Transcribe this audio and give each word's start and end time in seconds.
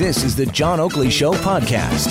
This 0.00 0.24
is 0.24 0.34
the 0.34 0.46
John 0.46 0.80
Oakley 0.80 1.10
Show 1.10 1.34
podcast. 1.34 2.08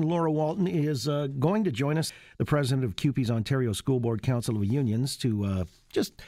Laura 0.00 0.32
Walton 0.32 0.66
is 0.66 1.06
uh, 1.06 1.28
going 1.38 1.62
to 1.62 1.70
join 1.70 1.96
us, 1.96 2.12
the 2.38 2.44
president 2.44 2.84
of 2.84 2.96
CUPE's 2.96 3.30
Ontario 3.30 3.72
School 3.72 4.00
Board 4.00 4.20
Council 4.20 4.56
of 4.56 4.64
Unions, 4.64 5.16
to 5.18 5.44
uh, 5.44 5.64
just 5.92 6.20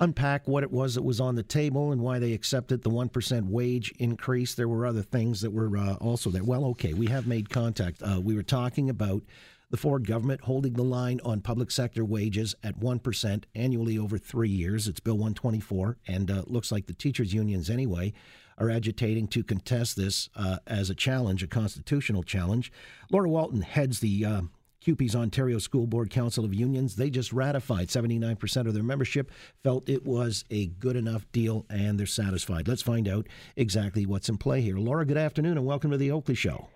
unpack 0.00 0.48
what 0.48 0.64
it 0.64 0.72
was 0.72 0.96
that 0.96 1.04
was 1.04 1.20
on 1.20 1.36
the 1.36 1.44
table 1.44 1.92
and 1.92 2.00
why 2.00 2.18
they 2.18 2.32
accepted 2.32 2.82
the 2.82 2.90
1% 2.90 3.44
wage 3.44 3.94
increase. 4.00 4.56
There 4.56 4.66
were 4.66 4.86
other 4.86 5.02
things 5.02 5.40
that 5.42 5.52
were 5.52 5.76
uh, 5.78 5.94
also 5.94 6.30
there. 6.30 6.42
Well, 6.42 6.64
okay, 6.64 6.92
we 6.92 7.06
have 7.06 7.28
made 7.28 7.48
contact. 7.48 8.02
Uh, 8.02 8.20
we 8.20 8.34
were 8.34 8.42
talking 8.42 8.90
about 8.90 9.22
the 9.70 9.76
Ford 9.76 10.04
government 10.04 10.40
holding 10.40 10.72
the 10.72 10.82
line 10.82 11.20
on 11.24 11.42
public 11.42 11.70
sector 11.70 12.04
wages 12.04 12.56
at 12.64 12.80
1% 12.80 13.44
annually 13.54 13.98
over 13.98 14.18
three 14.18 14.48
years. 14.48 14.88
It's 14.88 14.98
Bill 14.98 15.14
124, 15.14 15.98
and 16.08 16.28
uh, 16.28 16.42
looks 16.48 16.72
like 16.72 16.86
the 16.86 16.92
teachers' 16.92 17.32
unions, 17.32 17.70
anyway, 17.70 18.14
are 18.58 18.70
agitating 18.70 19.28
to 19.28 19.42
contest 19.42 19.96
this 19.96 20.28
uh, 20.36 20.58
as 20.66 20.90
a 20.90 20.94
challenge, 20.94 21.42
a 21.42 21.46
constitutional 21.46 22.22
challenge. 22.22 22.72
Laura 23.10 23.28
Walton 23.28 23.62
heads 23.62 24.00
the 24.00 24.24
uh, 24.24 24.42
CUPE's 24.86 25.16
Ontario 25.16 25.58
School 25.58 25.86
Board 25.86 26.10
Council 26.10 26.44
of 26.44 26.54
Unions. 26.54 26.96
They 26.96 27.10
just 27.10 27.32
ratified 27.32 27.88
79% 27.88 28.66
of 28.66 28.74
their 28.74 28.82
membership, 28.82 29.30
felt 29.62 29.88
it 29.88 30.04
was 30.04 30.44
a 30.50 30.66
good 30.66 30.96
enough 30.96 31.26
deal, 31.32 31.66
and 31.68 31.98
they're 31.98 32.06
satisfied. 32.06 32.68
Let's 32.68 32.82
find 32.82 33.08
out 33.08 33.26
exactly 33.56 34.06
what's 34.06 34.28
in 34.28 34.38
play 34.38 34.60
here. 34.60 34.76
Laura, 34.76 35.04
good 35.04 35.16
afternoon, 35.16 35.58
and 35.58 35.66
welcome 35.66 35.90
to 35.90 35.96
the 35.96 36.10
Oakley 36.10 36.36
Show. 36.36 36.68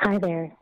Hi 0.00 0.18
there. 0.18 0.54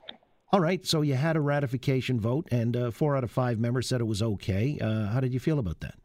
All 0.52 0.60
right, 0.60 0.86
so 0.86 1.02
you 1.02 1.14
had 1.14 1.34
a 1.34 1.40
ratification 1.40 2.20
vote, 2.20 2.46
and 2.52 2.76
uh, 2.76 2.90
four 2.92 3.16
out 3.16 3.24
of 3.24 3.30
five 3.32 3.58
members 3.58 3.88
said 3.88 4.00
it 4.00 4.04
was 4.04 4.22
okay. 4.22 4.78
Uh, 4.80 5.08
how 5.08 5.18
did 5.18 5.34
you 5.34 5.40
feel 5.40 5.58
about 5.58 5.80
that? 5.80 5.96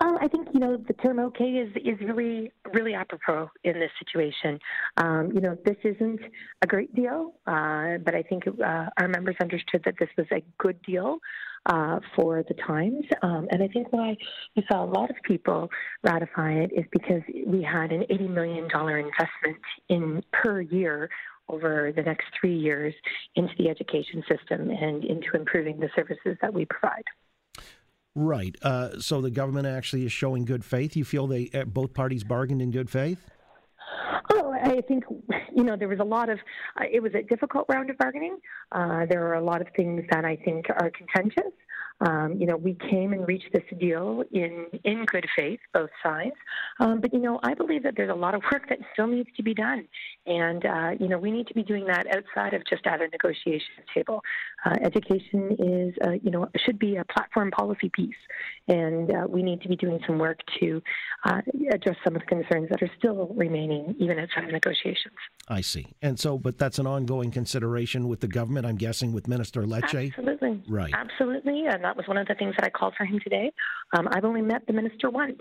Uh, 0.00 0.16
I 0.20 0.28
think 0.28 0.48
you 0.54 0.60
know 0.60 0.76
the 0.76 0.92
term 0.94 1.18
"okay" 1.18 1.44
is 1.44 1.74
is 1.76 1.98
really 2.00 2.52
really 2.72 2.94
apropos 2.94 3.50
in 3.64 3.74
this 3.80 3.90
situation. 3.98 4.58
Um, 4.96 5.32
you 5.34 5.40
know, 5.40 5.56
this 5.64 5.76
isn't 5.82 6.20
a 6.62 6.66
great 6.66 6.94
deal, 6.94 7.34
uh, 7.46 7.98
but 8.04 8.14
I 8.14 8.22
think 8.22 8.44
uh, 8.46 8.86
our 8.96 9.08
members 9.08 9.34
understood 9.40 9.82
that 9.84 9.94
this 9.98 10.08
was 10.16 10.26
a 10.30 10.42
good 10.58 10.80
deal 10.82 11.18
uh, 11.66 11.98
for 12.14 12.44
the 12.46 12.54
Times. 12.54 13.04
Um, 13.22 13.48
and 13.50 13.62
I 13.62 13.68
think 13.68 13.92
why 13.92 14.16
you 14.54 14.62
saw 14.70 14.84
a 14.84 14.86
lot 14.86 15.10
of 15.10 15.16
people 15.24 15.68
ratify 16.04 16.52
it 16.52 16.70
is 16.72 16.84
because 16.92 17.22
we 17.46 17.62
had 17.62 17.90
an 17.92 18.04
$80 18.10 18.30
million 18.30 18.64
investment 18.64 19.56
in 19.88 20.22
per 20.32 20.60
year 20.60 21.10
over 21.48 21.92
the 21.94 22.02
next 22.02 22.26
three 22.38 22.56
years 22.56 22.94
into 23.34 23.52
the 23.58 23.68
education 23.68 24.22
system 24.28 24.70
and 24.70 25.04
into 25.04 25.34
improving 25.34 25.80
the 25.80 25.88
services 25.96 26.36
that 26.40 26.52
we 26.52 26.66
provide. 26.66 27.04
Right. 28.18 28.56
Uh, 28.62 28.98
so 28.98 29.20
the 29.20 29.30
government 29.30 29.68
actually 29.68 30.04
is 30.04 30.10
showing 30.10 30.44
good 30.44 30.64
faith. 30.64 30.96
You 30.96 31.04
feel 31.04 31.28
they 31.28 31.50
uh, 31.54 31.64
both 31.66 31.94
parties 31.94 32.24
bargained 32.24 32.60
in 32.60 32.72
good 32.72 32.90
faith? 32.90 33.30
Oh, 34.30 34.52
I 34.52 34.80
think 34.88 35.04
you 35.54 35.62
know 35.62 35.76
there 35.76 35.86
was 35.86 36.00
a 36.00 36.04
lot 36.04 36.28
of. 36.28 36.40
Uh, 36.76 36.86
it 36.90 37.00
was 37.00 37.14
a 37.14 37.22
difficult 37.22 37.66
round 37.68 37.90
of 37.90 37.98
bargaining. 37.98 38.38
Uh, 38.72 39.06
there 39.06 39.24
are 39.28 39.34
a 39.34 39.40
lot 39.40 39.60
of 39.60 39.68
things 39.76 40.02
that 40.10 40.24
I 40.24 40.34
think 40.34 40.66
are 40.68 40.90
contentious. 40.90 41.52
Um, 42.00 42.36
you 42.38 42.46
know, 42.46 42.56
we 42.56 42.76
came 42.90 43.12
and 43.12 43.26
reached 43.26 43.52
this 43.52 43.64
deal 43.78 44.22
in 44.30 44.66
in 44.84 45.04
good 45.06 45.26
faith, 45.36 45.58
both 45.74 45.90
sides. 46.02 46.36
Um, 46.78 47.00
but 47.00 47.12
you 47.12 47.18
know, 47.18 47.40
I 47.42 47.54
believe 47.54 47.82
that 47.82 47.94
there's 47.96 48.10
a 48.10 48.14
lot 48.14 48.34
of 48.34 48.42
work 48.52 48.68
that 48.68 48.78
still 48.92 49.08
needs 49.08 49.28
to 49.36 49.42
be 49.42 49.52
done, 49.52 49.86
and 50.26 50.64
uh, 50.64 50.90
you 51.00 51.08
know, 51.08 51.18
we 51.18 51.30
need 51.30 51.48
to 51.48 51.54
be 51.54 51.62
doing 51.62 51.86
that 51.86 52.06
outside 52.06 52.54
of 52.54 52.62
just 52.68 52.86
at 52.86 53.00
a 53.00 53.08
negotiation 53.08 53.66
table. 53.92 54.22
Uh, 54.64 54.76
education 54.84 55.56
is, 55.58 55.94
uh, 56.06 56.12
you 56.22 56.30
know, 56.30 56.48
should 56.64 56.78
be 56.78 56.96
a 56.96 57.04
platform 57.06 57.50
policy 57.50 57.90
piece, 57.94 58.14
and 58.68 59.10
uh, 59.12 59.26
we 59.28 59.42
need 59.42 59.60
to 59.62 59.68
be 59.68 59.76
doing 59.76 59.98
some 60.06 60.18
work 60.18 60.38
to 60.60 60.80
uh, 61.24 61.40
address 61.72 61.96
some 62.04 62.14
of 62.14 62.22
the 62.22 62.26
concerns 62.26 62.68
that 62.70 62.80
are 62.82 62.90
still 62.96 63.32
remaining, 63.36 63.94
even 63.98 64.18
outside 64.18 64.44
of 64.44 64.52
negotiations. 64.52 65.14
I 65.48 65.62
see, 65.62 65.86
and 66.00 66.18
so, 66.18 66.38
but 66.38 66.58
that's 66.58 66.78
an 66.78 66.86
ongoing 66.86 67.32
consideration 67.32 68.06
with 68.06 68.20
the 68.20 68.28
government. 68.28 68.66
I'm 68.66 68.76
guessing 68.76 69.12
with 69.12 69.26
Minister 69.26 69.62
Lecce. 69.62 70.12
Absolutely, 70.16 70.62
right, 70.68 70.92
absolutely, 70.94 71.66
and 71.66 71.87
that 71.88 71.96
was 71.96 72.06
one 72.06 72.18
of 72.18 72.28
the 72.28 72.34
things 72.34 72.54
that 72.58 72.66
I 72.66 72.68
called 72.68 72.92
for 72.98 73.06
him 73.06 73.18
today. 73.18 73.50
Um, 73.96 74.08
I've 74.12 74.26
only 74.26 74.42
met 74.42 74.66
the 74.66 74.74
minister 74.74 75.08
once 75.08 75.38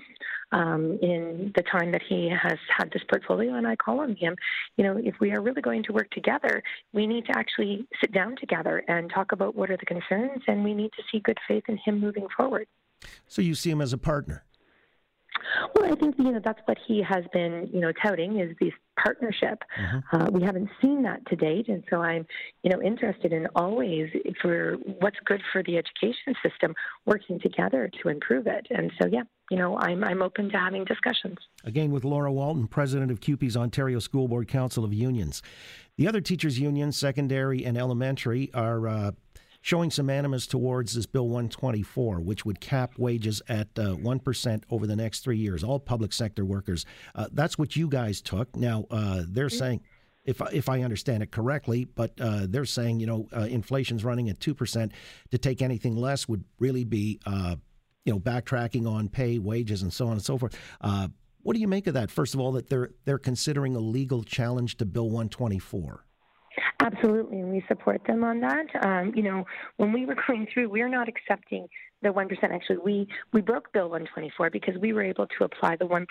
um, 0.54 0.98
in 1.02 1.52
the 1.58 1.64
time 1.64 1.92
that 1.92 2.02
he 2.08 2.30
has 2.30 2.58
had 2.78 2.90
this 2.94 3.02
portfolio, 3.10 3.56
and 3.56 3.68
I 3.68 3.76
call 3.76 4.00
on 4.00 4.16
him. 4.16 4.34
You 4.78 4.86
know, 4.86 4.98
if 4.98 5.16
we 5.20 5.34
are 5.34 5.42
really 5.42 5.62
going 5.62 5.84
to 5.84 5.92
work 5.92 6.10
together, 6.12 6.64
we 6.94 7.06
need 7.06 7.26
to 7.26 7.38
actually 7.38 7.86
sit 8.00 8.14
down 8.14 8.38
together 8.40 8.82
and 8.88 9.12
talk 9.14 9.34
about 9.34 9.56
what 9.56 9.70
are 9.70 9.76
the 9.76 9.86
concerns, 9.86 10.42
and 10.48 10.64
we 10.64 10.74
need 10.74 10.92
to 10.94 11.04
see 11.12 11.20
good 11.20 11.38
faith 11.50 11.66
in 11.68 11.78
him 11.84 12.00
moving 12.00 12.28
forward. 12.38 12.68
So 13.28 13.42
you 13.42 13.54
see 13.54 13.70
him 13.70 13.82
as 13.82 13.92
a 13.92 13.98
partner. 13.98 14.46
Well, 15.76 15.92
I 15.92 15.96
think 15.96 16.16
you 16.18 16.32
know 16.32 16.42
that's 16.44 16.60
what 16.66 16.78
he 16.88 17.02
has 17.02 17.24
been 17.34 17.70
you 17.74 17.80
know 17.80 17.92
touting 18.04 18.40
is 18.40 18.56
this 18.60 18.74
partnership. 19.02 19.62
Mm-hmm. 19.80 20.16
Uh, 20.16 20.26
we 20.32 20.44
haven't 20.44 20.70
seen 20.82 21.04
that 21.04 21.26
to 21.28 21.36
date, 21.36 21.68
and 21.68 21.84
so 21.90 22.02
I'm 22.02 22.26
you 22.64 22.70
know 22.70 22.82
interested 22.82 23.34
in 23.34 23.48
always 23.56 24.10
for 24.42 24.76
what's 25.00 25.18
good 25.26 25.42
for 25.52 25.64
the 25.64 25.78
education 25.78 26.34
system 26.44 26.74
working 27.06 27.40
together 27.40 27.90
to 28.02 28.10
improve 28.10 28.48
it. 28.48 28.68
And 28.70 28.92
so 29.02 29.08
yeah, 29.08 29.24
you 29.52 29.58
know 29.58 29.78
I'm 29.78 30.04
I'm 30.04 30.22
open 30.22 30.50
to 30.50 30.58
having 30.58 30.86
discussions. 30.86 31.38
Again, 31.64 31.92
with 31.92 32.04
Laura 32.04 32.32
Walton, 32.32 32.68
president 32.68 33.12
of 33.12 33.20
CUPE's 33.20 33.58
Ontario 33.58 34.00
School 34.00 34.28
Board 34.28 34.48
Council 34.48 34.84
of 34.84 34.94
Unions. 34.94 35.42
The 35.98 36.08
other 36.08 36.22
teachers' 36.22 36.60
unions, 36.60 36.96
secondary 36.96 37.66
and 37.66 37.76
elementary, 37.76 38.52
are 38.54 38.88
uh, 38.88 39.12
showing 39.68 39.92
some 39.92 40.10
animus 40.10 40.48
towards 40.48 40.96
this 40.96 41.06
Bill 41.06 41.28
124, 41.28 42.22
which 42.22 42.46
would 42.46 42.62
cap 42.62 42.98
wages 42.98 43.42
at 43.50 43.68
uh, 43.78 43.96
1% 43.96 44.64
over 44.70 44.88
the 44.88 44.96
next 44.96 45.26
three 45.26 45.36
years, 45.36 45.62
all 45.62 45.78
public 45.78 46.14
sector 46.14 46.46
workers. 46.46 46.86
Uh, 47.14 47.28
that's 47.34 47.58
what 47.58 47.76
you 47.76 47.90
guys 47.90 48.22
took. 48.22 48.56
Now, 48.56 48.86
uh, 48.90 49.24
they're 49.28 49.48
mm-hmm. 49.48 49.58
saying, 49.58 49.82
if, 50.24 50.42
if 50.54 50.70
I 50.70 50.84
understand 50.84 51.22
it 51.22 51.32
correctly, 51.32 51.84
but 51.84 52.14
uh, 52.22 52.46
they're 52.48 52.64
saying, 52.64 53.02
you 53.02 53.08
know, 53.08 53.28
uh, 53.36 53.42
inflation's 53.42 54.06
running 54.06 54.30
at 54.30 54.40
2%. 54.40 54.92
To 55.32 55.38
take 55.38 55.62
anything 55.62 55.98
less 55.98 56.30
would 56.30 56.46
really 56.60 56.86
be, 56.86 57.20
uh, 57.26 57.58
you 58.06 58.14
know, 58.14 58.20
backtracking 58.22 58.90
on 58.90 59.10
pay, 59.10 59.38
wages, 59.38 59.82
and 59.82 59.92
so 59.92 60.06
on 60.06 60.14
and 60.14 60.24
so 60.24 60.38
forth. 60.38 60.58
what 61.42 61.56
do 61.56 61.60
you 61.60 61.68
make 61.68 61.88
of 61.88 61.94
that? 61.94 62.10
First 62.10 62.34
of 62.34 62.40
all, 62.40 62.54
that 62.54 62.70
they're 62.70 62.92
they're 63.04 63.18
considering 63.18 63.76
a 63.76 63.80
legal 63.80 64.24
challenge 64.24 64.78
to 64.78 64.86
Bill 64.86 65.10
124. 65.10 66.07
Absolutely, 66.80 67.40
and 67.40 67.52
we 67.52 67.64
support 67.68 68.02
them 68.06 68.24
on 68.24 68.40
that. 68.42 68.68
Um, 68.86 69.12
you 69.16 69.24
know, 69.24 69.46
when 69.78 69.92
we 69.92 70.06
were 70.06 70.16
going 70.28 70.48
through, 70.54 70.70
we're 70.70 70.88
not 70.88 71.08
accepting 71.08 71.68
the 72.04 72.10
1%. 72.10 72.32
Actually, 72.44 72.78
we, 72.78 73.08
we 73.34 73.42
broke 73.42 73.74
Bill 73.74 73.90
124 73.90 74.52
because 74.52 74.76
we 74.80 74.94
were 74.94 75.02
able 75.02 75.26
to 75.26 75.44
apply 75.44 75.76
the 75.78 75.86
1% 75.86 76.06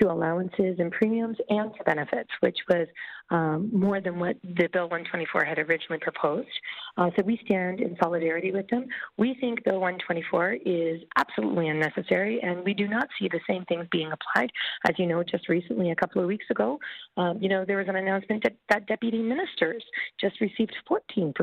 to 0.00 0.10
allowances 0.10 0.76
and 0.80 0.90
premiums 0.90 1.36
and 1.48 1.72
to 1.74 1.84
benefits, 1.84 2.30
which 2.40 2.58
was 2.68 2.88
um, 3.30 3.70
more 3.72 4.00
than 4.00 4.18
what 4.18 4.36
the 4.42 4.68
Bill 4.72 4.84
124 4.84 5.44
had 5.44 5.58
originally 5.58 5.98
proposed. 6.00 6.48
Uh, 6.96 7.10
so 7.16 7.22
we 7.24 7.38
stand 7.44 7.80
in 7.80 7.96
solidarity 8.02 8.52
with 8.52 8.68
them. 8.68 8.86
We 9.16 9.36
think 9.40 9.64
Bill 9.64 9.80
124 9.80 10.58
is 10.64 11.02
absolutely 11.16 11.68
unnecessary, 11.68 12.40
and 12.42 12.64
we 12.64 12.74
do 12.74 12.88
not 12.88 13.08
see 13.18 13.28
the 13.28 13.40
same 13.48 13.64
things 13.66 13.86
being 13.90 14.10
applied. 14.12 14.50
As 14.88 14.98
you 14.98 15.06
know, 15.06 15.22
just 15.22 15.48
recently, 15.48 15.90
a 15.90 15.96
couple 15.96 16.22
of 16.22 16.28
weeks 16.28 16.46
ago, 16.50 16.78
um, 17.16 17.38
you 17.40 17.48
know, 17.48 17.64
there 17.64 17.78
was 17.78 17.88
an 17.88 17.96
announcement 17.96 18.42
that, 18.44 18.56
that 18.70 18.86
deputy 18.86 19.22
ministers 19.22 19.84
just 20.20 20.40
received 20.40 20.74
14%. 20.90 21.34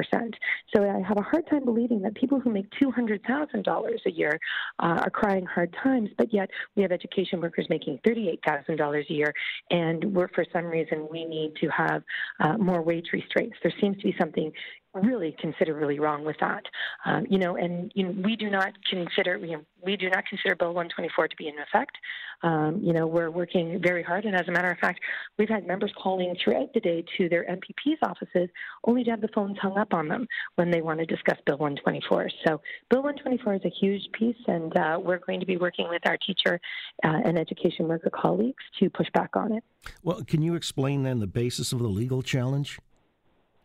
So 0.76 0.90
I 0.90 1.08
have 1.08 1.18
a 1.18 1.22
hard 1.22 1.48
time 1.50 1.66
believing 1.66 2.02
that 2.02 2.16
people 2.16 2.40
who 2.40 2.52
make 2.52 2.68
200,000 2.80 3.44
$1,000 3.64 4.06
a 4.06 4.12
year 4.12 4.40
uh, 4.80 5.02
are 5.04 5.10
crying 5.10 5.46
hard 5.46 5.76
times, 5.84 6.10
but 6.18 6.34
yet 6.34 6.50
we 6.76 6.82
have 6.82 6.92
education 6.92 7.42
workers 7.42 7.68
making 7.70 8.00
$38,000 8.06 9.10
a 9.10 9.14
year, 9.14 9.34
and 9.72 10.04
we're, 10.14 10.30
for 10.30 10.46
some 10.54 10.66
reason 10.66 11.08
we 11.12 11.26
need 11.26 11.54
to 11.62 11.70
have 11.75 12.03
uh, 12.39 12.57
more 12.57 12.81
wage 12.81 13.07
restraints. 13.13 13.57
There 13.63 13.73
seems 13.79 13.97
to 13.97 14.03
be 14.03 14.16
something 14.19 14.51
really 14.94 15.36
considerably 15.40 16.00
wrong 16.00 16.24
with 16.24 16.38
that. 16.40 16.64
Um, 17.06 17.26
you 17.30 17.40
know, 17.40 17.56
and 17.56 17.92
you 17.96 18.04
know, 18.04 18.22
we 18.24 18.36
do 18.36 18.50
not 18.50 18.74
consider 18.90 19.38
know, 19.40 19.62
we 19.84 19.98
do 19.98 20.09
not 20.09 20.26
consider 20.26 20.56
Bill 20.56 20.74
124 20.74 21.28
to 21.28 21.36
be 21.36 21.48
in 21.48 21.56
effect. 21.59 21.98
Um, 22.42 22.80
you 22.81 22.94
know, 22.94 23.08
we're 23.08 23.32
working 23.32 23.82
very 23.82 24.03
hard, 24.03 24.26
and 24.26 24.36
as 24.36 24.48
a 24.48 24.52
matter 24.52 24.70
of 24.70 24.78
fact, 24.78 25.00
we've 25.38 25.50
had 25.50 25.66
members 25.66 25.92
calling 26.02 26.36
throughout 26.44 26.73
the 26.73 26.79
day 26.79 27.03
to 27.17 27.29
their 27.29 27.46
MPP's 27.46 28.00
offices 28.03 28.50
only 28.85 29.03
to 29.03 29.12
have 29.12 29.22
the 29.22 29.29
phones 29.29 29.58
hung 29.58 29.78
up 29.78 29.94
on 29.94 30.08
them 30.08 30.28
when 30.56 30.70
they 30.70 30.82
want 30.82 31.00
to 31.00 31.06
discuss 31.06 31.38
Bill 31.46 31.58
124. 31.58 32.29
So, 32.46 32.62
Bill 32.90 33.02
124 33.02 33.56
is 33.56 33.62
a 33.66 33.70
huge 33.70 34.03
piece, 34.12 34.35
and 34.47 34.76
uh, 34.76 35.00
we're 35.02 35.20
going 35.20 35.40
to 35.40 35.46
be 35.46 35.58
working 35.58 35.88
with 35.90 36.02
our 36.06 36.17
teacher 36.17 36.59
uh, 37.03 37.20
and 37.26 37.38
education 37.38 37.88
worker 37.88 38.09
colleagues 38.09 38.64
to 38.79 38.90
push 38.90 39.08
back 39.14 39.35
on 39.35 39.53
it. 39.53 39.64
Well, 40.03 40.23
can 40.23 40.41
you 40.41 40.56
explain 40.56 41.03
then 41.03 41.20
the 41.20 41.28
basis 41.28 41.72
of 41.72 41.79
the 41.79 41.88
legal 41.88 42.22
challenge? 42.22 42.79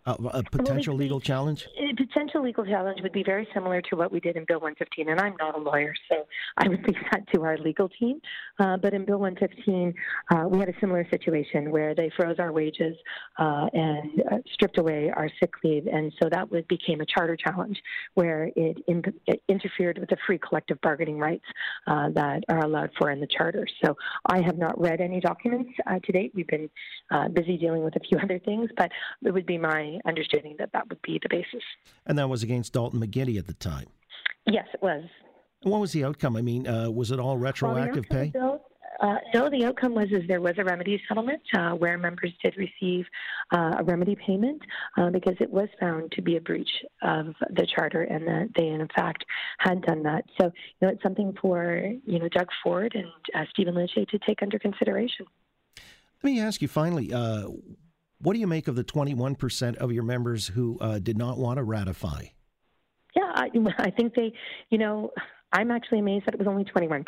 A 0.08 0.42
potential 0.42 0.94
well, 0.94 0.98
legal 0.98 1.20
challenge? 1.20 1.68
Potential 2.28 2.44
legal 2.44 2.64
challenge 2.64 3.00
would 3.02 3.12
be 3.12 3.22
very 3.22 3.48
similar 3.54 3.80
to 3.80 3.96
what 3.96 4.12
we 4.12 4.20
did 4.20 4.36
in 4.36 4.44
Bill 4.46 4.60
115, 4.60 5.08
and 5.08 5.20
I'm 5.20 5.34
not 5.38 5.56
a 5.56 5.60
lawyer, 5.60 5.94
so 6.10 6.26
I 6.58 6.68
would 6.68 6.82
leave 6.86 7.02
that 7.10 7.26
to 7.34 7.42
our 7.42 7.56
legal 7.58 7.88
team. 7.88 8.20
Uh, 8.58 8.76
but 8.76 8.92
in 8.92 9.04
Bill 9.04 9.18
115, 9.18 9.94
uh, 10.30 10.48
we 10.48 10.58
had 10.58 10.68
a 10.68 10.78
similar 10.80 11.06
situation 11.10 11.70
where 11.70 11.94
they 11.94 12.10
froze 12.16 12.36
our 12.38 12.52
wages 12.52 12.96
uh, 13.38 13.66
and 13.72 14.22
uh, 14.30 14.36
stripped 14.52 14.78
away 14.78 15.10
our 15.16 15.30
sick 15.40 15.52
leave, 15.64 15.86
and 15.86 16.12
so 16.22 16.28
that 16.30 16.50
was, 16.50 16.64
became 16.68 17.00
a 17.00 17.06
charter 17.06 17.36
challenge 17.36 17.80
where 18.14 18.50
it, 18.56 18.78
in, 18.86 19.02
it 19.26 19.42
interfered 19.48 19.98
with 19.98 20.10
the 20.10 20.16
free 20.26 20.38
collective 20.38 20.80
bargaining 20.82 21.18
rights 21.18 21.44
uh, 21.86 22.10
that 22.10 22.44
are 22.48 22.60
allowed 22.60 22.90
for 22.98 23.10
in 23.10 23.20
the 23.20 23.28
charter. 23.28 23.66
So 23.84 23.96
I 24.26 24.40
have 24.42 24.58
not 24.58 24.78
read 24.78 25.00
any 25.00 25.20
documents 25.20 25.70
uh, 25.86 25.98
to 26.04 26.12
date. 26.12 26.32
We've 26.34 26.46
been 26.46 26.68
busy 27.32 27.56
dealing 27.56 27.84
with 27.84 27.96
a 27.96 28.00
few 28.00 28.18
other 28.22 28.38
things, 28.38 28.70
but 28.76 28.90
it 29.24 29.32
would 29.32 29.46
be 29.46 29.58
my 29.58 29.98
understanding 30.06 30.56
that 30.58 30.70
that 30.72 30.88
would 30.88 31.00
be 31.02 31.18
the 31.22 31.28
basis. 31.28 31.62
And 32.06 32.17
that 32.18 32.28
was 32.28 32.42
against 32.42 32.72
Dalton 32.72 33.00
McGuinty 33.00 33.38
at 33.38 33.46
the 33.46 33.54
time. 33.54 33.86
Yes, 34.46 34.66
it 34.72 34.82
was. 34.82 35.04
What 35.62 35.80
was 35.80 35.92
the 35.92 36.04
outcome? 36.04 36.36
I 36.36 36.42
mean, 36.42 36.66
uh, 36.66 36.90
was 36.90 37.10
it 37.10 37.18
all 37.18 37.36
retroactive 37.36 38.06
well, 38.10 38.20
pay? 38.20 38.30
Bill, 38.30 38.60
uh, 39.00 39.16
no, 39.32 39.48
the 39.48 39.64
outcome 39.64 39.94
was 39.94 40.06
is 40.10 40.26
there 40.26 40.40
was 40.40 40.54
a 40.58 40.64
remedy 40.64 41.00
settlement 41.06 41.40
uh, 41.56 41.70
where 41.70 41.96
members 41.96 42.32
did 42.42 42.56
receive 42.56 43.04
uh, 43.54 43.76
a 43.78 43.84
remedy 43.84 44.16
payment 44.26 44.60
uh, 44.96 45.10
because 45.10 45.34
it 45.40 45.50
was 45.50 45.68
found 45.78 46.10
to 46.12 46.22
be 46.22 46.36
a 46.36 46.40
breach 46.40 46.70
of 47.02 47.26
the 47.50 47.66
charter 47.76 48.02
and 48.02 48.26
that 48.26 48.48
they 48.56 48.66
in 48.66 48.86
fact 48.96 49.24
had 49.58 49.82
done 49.82 50.02
that. 50.02 50.24
So 50.40 50.46
you 50.46 50.86
know 50.86 50.88
it's 50.88 51.02
something 51.02 51.32
for 51.40 51.92
you 52.04 52.18
know 52.18 52.28
Doug 52.28 52.48
Ford 52.62 52.92
and 52.94 53.06
uh, 53.34 53.48
Stephen 53.50 53.74
Lecce 53.74 54.08
to 54.08 54.18
take 54.26 54.42
under 54.42 54.58
consideration. 54.58 55.26
Let 56.22 56.32
me 56.32 56.40
ask 56.40 56.60
you 56.60 56.68
finally. 56.68 57.12
What 58.20 58.34
do 58.34 58.40
you 58.40 58.46
make 58.46 58.68
of 58.68 58.76
the 58.76 58.84
21% 58.84 59.76
of 59.76 59.92
your 59.92 60.02
members 60.02 60.48
who 60.48 60.78
did 61.02 61.16
not 61.16 61.38
want 61.38 61.58
to 61.58 61.64
ratify? 61.64 62.24
Yeah, 63.14 63.32
I, 63.34 63.48
I 63.78 63.90
think 63.90 64.14
they, 64.14 64.32
you 64.70 64.78
know, 64.78 65.10
I'm 65.52 65.70
actually 65.70 66.00
amazed 66.00 66.26
that 66.26 66.34
it 66.34 66.38
was 66.38 66.48
only 66.48 66.64
21%. 66.64 67.04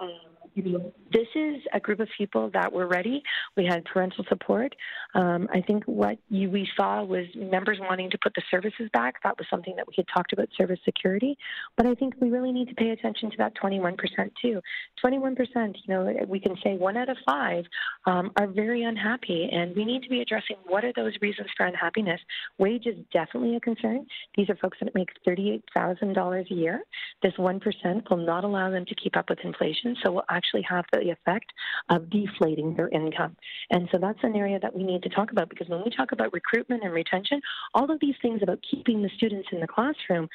Um, 0.00 0.10
this 0.54 1.28
is 1.34 1.62
a 1.72 1.80
group 1.80 2.00
of 2.00 2.08
people 2.16 2.50
that 2.52 2.72
were 2.72 2.86
ready. 2.86 3.22
We 3.56 3.64
had 3.64 3.84
parental 3.84 4.24
support. 4.28 4.74
Um, 5.14 5.48
I 5.52 5.60
think 5.62 5.84
what 5.84 6.18
you, 6.28 6.50
we 6.50 6.68
saw 6.76 7.02
was 7.04 7.26
members 7.34 7.78
wanting 7.80 8.10
to 8.10 8.18
put 8.22 8.34
the 8.34 8.42
services 8.50 8.88
back. 8.92 9.22
That 9.22 9.36
was 9.38 9.46
something 9.50 9.74
that 9.76 9.86
we 9.86 9.94
had 9.96 10.06
talked 10.12 10.32
about 10.32 10.48
service 10.56 10.78
security. 10.84 11.36
But 11.76 11.86
I 11.86 11.94
think 11.94 12.14
we 12.20 12.30
really 12.30 12.52
need 12.52 12.68
to 12.68 12.74
pay 12.74 12.90
attention 12.90 13.30
to 13.30 13.36
that 13.38 13.54
21% 13.62 13.96
too. 14.40 14.60
21%, 15.04 15.36
you 15.56 15.72
know, 15.88 16.14
we 16.28 16.40
can 16.40 16.56
say 16.62 16.76
one 16.76 16.96
out 16.96 17.08
of 17.08 17.16
five 17.24 17.64
um, 18.06 18.30
are 18.38 18.46
very 18.46 18.84
unhappy, 18.84 19.48
and 19.50 19.74
we 19.74 19.84
need 19.84 20.02
to 20.02 20.08
be 20.08 20.20
addressing 20.20 20.56
what 20.66 20.84
are 20.84 20.92
those 20.94 21.12
reasons 21.20 21.48
for 21.56 21.66
unhappiness. 21.66 22.20
Wage 22.58 22.86
is 22.86 22.96
definitely 23.12 23.56
a 23.56 23.60
concern. 23.60 24.06
These 24.36 24.50
are 24.50 24.56
folks 24.56 24.78
that 24.82 24.94
make 24.94 25.08
$38,000 25.26 26.50
a 26.50 26.54
year. 26.54 26.82
This 27.22 27.32
1% 27.38 28.10
will 28.10 28.16
not 28.16 28.44
allow 28.44 28.70
them 28.70 28.84
to 28.86 28.94
keep 28.94 29.16
up 29.16 29.30
with 29.30 29.38
inflation, 29.44 29.96
so 30.02 30.12
we'll 30.12 30.24
have 30.68 30.84
the 30.92 31.10
effect 31.10 31.52
of 31.88 32.10
deflating 32.10 32.74
their 32.74 32.88
income. 32.88 33.36
And 33.70 33.88
so 33.92 33.98
that's 33.98 34.18
an 34.22 34.36
area 34.36 34.58
that 34.60 34.74
we 34.74 34.84
need 34.84 35.02
to 35.02 35.08
talk 35.08 35.32
about 35.32 35.48
because 35.48 35.68
when 35.68 35.82
we 35.84 35.90
talk 35.90 36.12
about 36.12 36.32
recruitment 36.32 36.82
and 36.82 36.92
retention, 36.92 37.40
all 37.74 37.90
of 37.90 38.00
these 38.00 38.14
things 38.22 38.40
about 38.42 38.58
keeping 38.68 39.02
the 39.02 39.10
students 39.16 39.48
in 39.52 39.60
the 39.60 39.66
classroom 39.66 40.28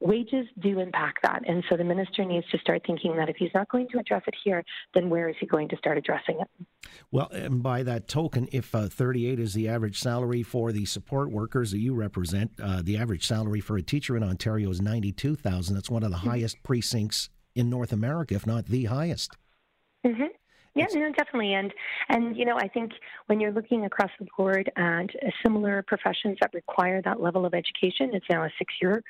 wages 0.00 0.46
do 0.60 0.80
impact 0.80 1.20
that. 1.22 1.42
And 1.46 1.64
so 1.68 1.76
the 1.76 1.84
minister 1.84 2.24
needs 2.24 2.46
to 2.50 2.58
start 2.58 2.82
thinking 2.86 3.16
that 3.16 3.28
if 3.28 3.36
he's 3.36 3.50
not 3.54 3.68
going 3.68 3.88
to 3.92 3.98
address 3.98 4.22
it 4.26 4.34
here, 4.44 4.62
then 4.92 5.08
where 5.08 5.28
is 5.28 5.36
he 5.40 5.46
going 5.46 5.68
to 5.70 5.76
start 5.76 5.96
addressing 5.96 6.40
it? 6.40 6.66
Well, 7.10 7.28
and 7.30 7.62
by 7.62 7.82
that 7.84 8.06
token, 8.06 8.48
if 8.52 8.74
uh, 8.74 8.88
38 8.88 9.40
is 9.40 9.54
the 9.54 9.68
average 9.68 9.98
salary 9.98 10.42
for 10.42 10.72
the 10.72 10.84
support 10.84 11.30
workers 11.30 11.70
that 11.70 11.78
you 11.78 11.94
represent, 11.94 12.52
uh, 12.62 12.82
the 12.82 12.96
average 12.96 13.26
salary 13.26 13.60
for 13.60 13.76
a 13.76 13.82
teacher 13.82 14.16
in 14.16 14.22
Ontario 14.22 14.70
is 14.70 14.80
92,000. 14.80 15.74
That's 15.74 15.90
one 15.90 16.02
of 16.02 16.10
the 16.10 16.18
mm-hmm. 16.18 16.28
highest 16.28 16.62
precincts 16.62 17.30
in 17.54 17.70
North 17.70 17.92
America, 17.92 18.34
if 18.34 18.46
not 18.46 18.66
the 18.66 18.84
highest. 18.84 19.36
Mm-hmm. 20.06 20.43
Yeah, 20.76 20.86
no, 20.92 21.12
definitely, 21.12 21.54
and 21.54 21.72
and 22.08 22.36
you 22.36 22.44
know, 22.44 22.56
I 22.56 22.66
think 22.66 22.90
when 23.26 23.38
you're 23.38 23.52
looking 23.52 23.84
across 23.84 24.10
the 24.18 24.26
board 24.36 24.72
at 24.76 25.06
similar 25.44 25.84
professions 25.86 26.36
that 26.40 26.52
require 26.52 27.00
that 27.02 27.20
level 27.20 27.46
of 27.46 27.54
education, 27.54 28.10
it's 28.12 28.26
now 28.28 28.42
a 28.42 28.50
six-year 28.58 29.00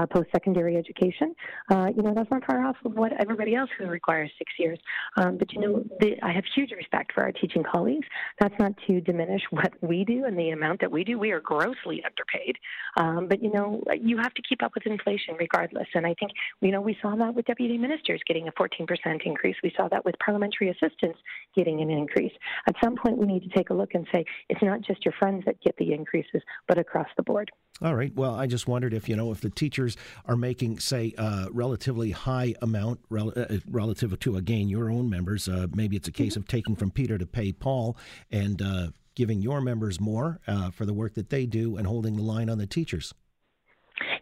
uh, 0.00 0.06
post-secondary 0.06 0.78
education. 0.78 1.34
Uh, 1.70 1.88
you 1.94 2.02
know, 2.02 2.14
that's 2.14 2.30
not 2.30 2.42
far 2.46 2.64
off 2.64 2.76
of 2.86 2.94
what 2.94 3.12
everybody 3.20 3.54
else 3.54 3.68
who 3.78 3.86
requires 3.86 4.30
six 4.38 4.50
years. 4.58 4.78
Um, 5.18 5.36
but 5.36 5.52
you 5.52 5.60
know, 5.60 5.84
the, 6.00 6.16
I 6.22 6.32
have 6.32 6.44
huge 6.54 6.70
respect 6.70 7.12
for 7.12 7.22
our 7.22 7.32
teaching 7.32 7.64
colleagues. 7.70 8.08
That's 8.40 8.54
not 8.58 8.72
to 8.86 9.02
diminish 9.02 9.42
what 9.50 9.74
we 9.82 10.06
do 10.06 10.24
and 10.24 10.38
the 10.38 10.50
amount 10.50 10.80
that 10.80 10.90
we 10.90 11.04
do. 11.04 11.18
We 11.18 11.32
are 11.32 11.40
grossly 11.40 12.02
underpaid, 12.02 12.56
um, 12.96 13.28
but 13.28 13.42
you 13.42 13.52
know, 13.52 13.82
you 14.00 14.16
have 14.16 14.32
to 14.32 14.42
keep 14.48 14.62
up 14.62 14.72
with 14.74 14.86
inflation 14.86 15.34
regardless. 15.38 15.88
And 15.94 16.06
I 16.06 16.14
think 16.18 16.32
you 16.62 16.72
know 16.72 16.80
we 16.80 16.96
saw 17.02 17.14
that 17.16 17.34
with 17.34 17.44
deputy 17.44 17.76
ministers 17.76 18.22
getting 18.26 18.48
a 18.48 18.52
14% 18.52 18.86
increase. 19.26 19.56
We 19.62 19.74
saw 19.76 19.86
that 19.88 20.02
with 20.06 20.14
parliamentary 20.18 20.70
assistants 20.70 21.09
getting 21.56 21.80
an 21.80 21.90
increase. 21.90 22.32
At 22.68 22.74
some 22.82 22.96
point, 22.96 23.18
we 23.18 23.26
need 23.26 23.42
to 23.42 23.48
take 23.56 23.70
a 23.70 23.74
look 23.74 23.94
and 23.94 24.06
say 24.12 24.24
it's 24.48 24.62
not 24.62 24.80
just 24.80 25.04
your 25.04 25.14
friends 25.18 25.44
that 25.46 25.60
get 25.62 25.76
the 25.78 25.92
increases, 25.92 26.42
but 26.68 26.78
across 26.78 27.08
the 27.16 27.22
board. 27.22 27.50
All 27.82 27.94
right. 27.94 28.14
Well, 28.14 28.34
I 28.34 28.46
just 28.46 28.68
wondered 28.68 28.92
if 28.92 29.08
you 29.08 29.16
know 29.16 29.32
if 29.32 29.40
the 29.40 29.48
teachers 29.48 29.96
are 30.26 30.36
making, 30.36 30.80
say, 30.80 31.14
a 31.16 31.48
relatively 31.50 32.10
high 32.10 32.54
amount 32.60 33.00
rel- 33.08 33.32
uh, 33.34 33.58
relative 33.70 34.18
to 34.18 34.36
again 34.36 34.68
your 34.68 34.90
own 34.90 35.08
members. 35.08 35.48
Uh, 35.48 35.66
maybe 35.74 35.96
it's 35.96 36.08
a 36.08 36.12
case 36.12 36.32
mm-hmm. 36.32 36.40
of 36.40 36.48
taking 36.48 36.76
from 36.76 36.90
Peter 36.90 37.16
to 37.16 37.26
pay 37.26 37.52
Paul 37.52 37.96
and 38.30 38.60
uh, 38.60 38.88
giving 39.14 39.40
your 39.40 39.60
members 39.60 39.98
more 39.98 40.40
uh, 40.46 40.70
for 40.70 40.84
the 40.84 40.92
work 40.92 41.14
that 41.14 41.30
they 41.30 41.46
do 41.46 41.76
and 41.76 41.86
holding 41.86 42.16
the 42.16 42.22
line 42.22 42.50
on 42.50 42.58
the 42.58 42.66
teachers. 42.66 43.14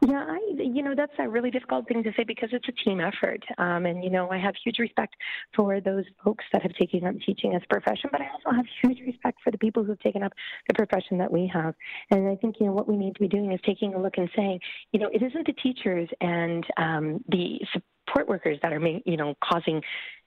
Yeah, 0.06 0.24
I, 0.28 0.47
you 0.74 0.82
know, 0.82 0.94
that's 0.96 1.12
a 1.18 1.28
really 1.28 1.50
difficult 1.50 1.88
thing 1.88 2.02
to 2.02 2.12
say 2.16 2.24
because 2.24 2.50
it's 2.52 2.68
a 2.68 2.72
team 2.84 3.00
effort. 3.00 3.42
Um, 3.58 3.86
and, 3.86 4.02
you 4.02 4.10
know, 4.10 4.30
I 4.30 4.38
have 4.38 4.54
huge 4.62 4.78
respect 4.78 5.14
for 5.54 5.80
those 5.80 6.04
folks 6.24 6.44
that 6.52 6.62
have 6.62 6.72
taken 6.74 7.06
up 7.06 7.14
teaching 7.24 7.54
as 7.54 7.62
a 7.64 7.72
profession, 7.72 8.10
but 8.12 8.20
I 8.20 8.26
also 8.26 8.56
have 8.56 8.66
huge 8.82 9.00
respect 9.06 9.38
for 9.42 9.50
the 9.50 9.58
people 9.58 9.82
who 9.82 9.90
have 9.90 10.00
taken 10.00 10.22
up 10.22 10.32
the 10.68 10.74
profession 10.74 11.18
that 11.18 11.30
we 11.30 11.50
have. 11.52 11.74
And 12.10 12.28
I 12.28 12.36
think, 12.36 12.56
you 12.60 12.66
know, 12.66 12.72
what 12.72 12.88
we 12.88 12.96
need 12.96 13.14
to 13.14 13.20
be 13.20 13.28
doing 13.28 13.52
is 13.52 13.60
taking 13.64 13.94
a 13.94 14.00
look 14.00 14.18
and 14.18 14.28
saying, 14.36 14.60
you 14.92 15.00
know, 15.00 15.08
it 15.12 15.22
isn't 15.22 15.46
the 15.46 15.54
teachers 15.54 16.08
and 16.20 16.64
um, 16.76 17.24
the 17.28 17.58
support 17.72 18.28
workers 18.28 18.58
that 18.62 18.72
are, 18.72 18.80
you 19.04 19.16
know, 19.16 19.34
causing 19.42 19.82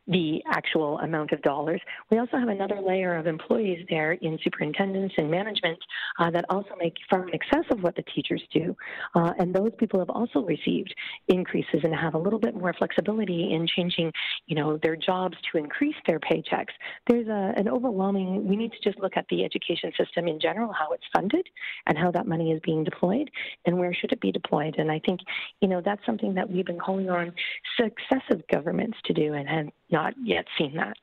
the 0.08 0.42
actual 0.48 1.00
amount 1.00 1.32
of 1.32 1.42
dollars. 1.42 1.82
We 2.10 2.18
also 2.18 2.38
have 2.38 2.50
another 2.50 2.80
layer 2.82 3.16
of 3.16 3.28
employees 3.28 3.86
there 3.90 4.14
in 4.14 4.38
superintendents 4.44 5.16
and 5.18 5.30
management 5.30 5.80
uh, 6.20 6.32
that 6.32 6.46
also 6.50 6.72
make 6.80 6.96
far 7.10 7.28
in 7.28 7.34
excess 7.34 7.66
of 7.70 7.84
what 7.84 7.96
the 7.96 8.04
teachers 8.16 8.42
do. 8.54 8.76
Uh, 9.16 9.32
and 9.40 9.54
those 9.54 9.72
people 9.78 10.00
have 10.00 10.10
also 10.10 10.42
received 10.42 10.94
increases 11.28 11.82
and 11.84 11.96
have 11.96 12.16
a 12.16 12.18
little 12.18 12.40
bit 12.40 12.56
more 12.56 12.74
flexibility 12.74 13.54
in 13.54 13.68
changing, 13.68 14.12
you 14.48 14.56
know, 14.56 14.78
their 14.82 14.96
jobs 14.96 15.38
to 15.52 15.58
increase 15.58 15.96
their 16.08 16.20
paychecks. 16.20 16.74
There's 17.08 17.28
a, 17.28 17.54
an 17.58 17.68
overwhelming, 17.70 18.48
we 18.48 18.56
need 18.56 18.72
to 18.72 18.90
just 18.90 19.00
look 19.00 19.18
at 19.18 19.26
the 19.30 19.44
education 19.44 19.92
system 19.98 20.28
in 20.28 20.40
general, 20.40 20.74
how 20.74 20.92
it's 20.94 21.04
funded 21.14 21.48
and 21.88 21.98
how 21.98 22.12
that 22.12 22.28
money 22.28 22.52
is 22.52 22.60
being 22.64 22.84
deployed 22.84 23.30
and 23.66 23.78
where 23.78 23.94
should 23.94 24.12
it 24.12 24.20
be 24.20 24.32
deployed. 24.32 24.76
And 24.78 24.92
I 24.92 25.00
think, 25.06 25.20
you 25.62 25.68
know, 25.68 25.82
that's 25.84 26.06
something 26.06 26.34
that 26.34 26.50
we've 26.50 26.66
been 26.66 26.80
calling 26.80 27.10
on 27.10 27.34
successive 27.80 28.42
governments 28.52 28.98
to 29.06 29.14
do 29.14 29.34
and 29.34 29.48
have 29.48 29.68
not 29.92 30.14
yet 30.24 30.46
seen 30.58 30.76
that. 30.76 30.98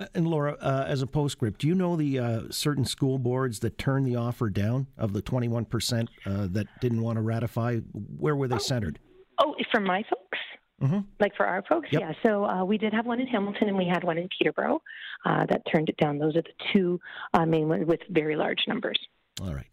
Uh, 0.00 0.06
and 0.14 0.26
Laura, 0.26 0.56
uh, 0.60 0.84
as 0.88 1.02
a 1.02 1.06
postscript, 1.06 1.60
do 1.60 1.68
you 1.68 1.74
know 1.74 1.96
the 1.96 2.18
uh, 2.18 2.40
certain 2.50 2.84
school 2.84 3.18
boards 3.18 3.60
that 3.60 3.78
turned 3.78 4.06
the 4.06 4.16
offer 4.16 4.50
down 4.50 4.88
of 4.98 5.12
the 5.12 5.22
21% 5.22 6.08
uh, 6.26 6.48
that 6.50 6.66
didn't 6.80 7.02
want 7.02 7.16
to 7.16 7.22
ratify? 7.22 7.78
Where 7.92 8.34
were 8.34 8.48
they 8.48 8.56
oh. 8.56 8.58
centered? 8.58 8.98
Oh, 9.38 9.54
for 9.70 9.80
my 9.80 10.02
folks? 10.02 10.38
Mm-hmm. 10.82 11.00
Like 11.20 11.36
for 11.36 11.46
our 11.46 11.62
folks? 11.68 11.88
Yep. 11.92 12.00
Yeah. 12.00 12.12
So 12.24 12.44
uh, 12.44 12.64
we 12.64 12.76
did 12.76 12.92
have 12.92 13.06
one 13.06 13.20
in 13.20 13.26
Hamilton 13.28 13.68
and 13.68 13.78
we 13.78 13.86
had 13.86 14.02
one 14.02 14.18
in 14.18 14.28
Peterborough 14.36 14.82
uh, 15.24 15.46
that 15.46 15.62
turned 15.72 15.88
it 15.88 15.96
down. 15.96 16.18
Those 16.18 16.36
are 16.36 16.42
the 16.42 16.52
two 16.72 17.00
main 17.46 17.68
ones 17.68 17.86
with 17.86 18.00
very 18.10 18.36
large 18.36 18.58
numbers. 18.66 18.98
All 19.40 19.54
right. 19.54 19.66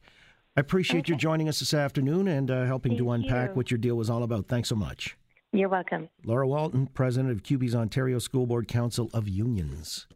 I 0.55 0.59
appreciate 0.59 1.05
okay. 1.05 1.13
you 1.13 1.17
joining 1.17 1.49
us 1.49 1.59
this 1.59 1.73
afternoon 1.73 2.27
and 2.27 2.49
helping 2.49 2.91
Thank 2.91 3.01
to 3.01 3.11
unpack 3.11 3.49
you. 3.49 3.55
what 3.55 3.71
your 3.71 3.77
deal 3.79 3.95
was 3.95 4.09
all 4.09 4.23
about. 4.23 4.47
Thanks 4.47 4.69
so 4.69 4.75
much. 4.75 5.17
You're 5.53 5.69
welcome. 5.69 6.09
Laura 6.23 6.47
Walton, 6.47 6.87
President 6.87 7.29
of 7.31 7.43
CUPE's 7.43 7.75
Ontario 7.75 8.19
School 8.19 8.45
Board 8.45 8.69
Council 8.69 9.09
of 9.13 9.27
Unions. 9.27 10.07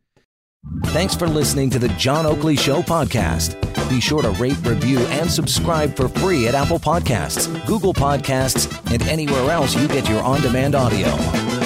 Thanks 0.86 1.14
for 1.14 1.28
listening 1.28 1.70
to 1.72 1.80
the 1.80 1.90
John 1.90 2.26
Oakley 2.26 2.56
Show 2.56 2.82
podcast. 2.82 3.60
Be 3.90 4.00
sure 4.00 4.22
to 4.22 4.32
rate, 4.32 4.58
review, 4.66 5.00
and 5.00 5.30
subscribe 5.30 5.96
for 5.96 6.08
free 6.08 6.48
at 6.48 6.56
Apple 6.56 6.80
Podcasts, 6.80 7.48
Google 7.68 7.94
Podcasts, 7.94 8.72
and 8.92 9.04
anywhere 9.04 9.52
else 9.52 9.76
you 9.76 9.88
get 9.90 10.10
your 10.10 10.24
on 10.24 10.42
demand 10.42 10.74
audio. 10.74 11.65